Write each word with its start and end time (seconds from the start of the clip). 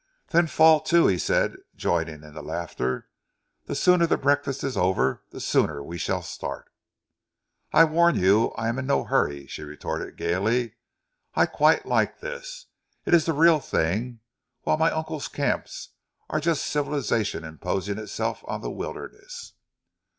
"Then 0.29 0.47
fall 0.47 0.79
to," 0.79 1.05
he 1.05 1.19
said, 1.19 1.57
joining 1.75 2.23
in 2.23 2.33
the 2.33 2.41
laughter. 2.41 3.07
"The 3.67 3.75
sooner 3.75 4.07
the 4.07 4.17
breakfast 4.17 4.63
is 4.63 4.75
over 4.75 5.21
the 5.29 5.39
sooner 5.39 5.83
we 5.83 5.99
shall 5.99 6.23
start." 6.23 6.71
"I 7.71 7.83
warn 7.83 8.15
you 8.15 8.47
I 8.57 8.67
am 8.67 8.79
in 8.79 8.87
no 8.87 9.03
hurry," 9.03 9.45
she 9.45 9.61
retorted 9.61 10.17
gaily. 10.17 10.73
"I 11.35 11.45
quite 11.45 11.85
like 11.85 12.19
this. 12.19 12.65
It 13.05 13.13
is 13.13 13.25
the 13.27 13.33
real 13.33 13.59
thing; 13.59 14.21
whilst 14.65 14.79
my 14.79 14.89
uncle's 14.89 15.27
camps 15.27 15.89
are 16.31 16.39
just 16.39 16.65
civilization 16.65 17.43
imposing 17.43 17.99
itself 17.99 18.43
on 18.47 18.61
the 18.61 18.71
wilderness." 18.71 19.53